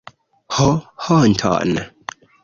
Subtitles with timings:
[0.55, 0.65] Ho
[1.09, 1.77] honton!